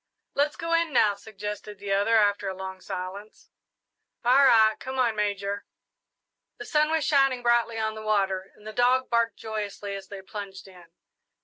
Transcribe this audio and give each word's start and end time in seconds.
"Let's 0.33 0.55
go 0.55 0.73
in 0.73 0.91
now," 0.91 1.13
suggested 1.13 1.77
the 1.77 1.91
other, 1.91 2.17
after 2.17 2.49
a 2.49 2.55
long 2.55 2.81
silence. 2.81 3.51
"All 4.25 4.43
right 4.45 4.75
come 4.79 4.97
on, 4.97 5.15
Major!" 5.15 5.63
The 6.57 6.65
sun 6.65 6.89
was 6.89 7.05
shining 7.05 7.43
brightly 7.43 7.77
on 7.77 7.93
the 7.93 8.01
water, 8.01 8.51
and 8.55 8.65
the 8.65 8.73
dog 8.73 9.11
barked 9.11 9.37
joyously 9.37 9.93
as 9.93 10.07
they 10.07 10.23
plunged 10.23 10.67
in. 10.67 10.85